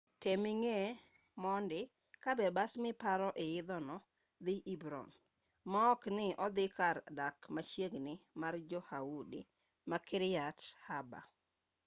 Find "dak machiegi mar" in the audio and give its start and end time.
7.17-8.53